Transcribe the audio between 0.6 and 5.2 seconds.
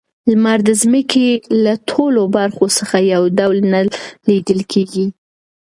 د ځمکې له ټولو برخو څخه یو ډول نه لیدل کیږي.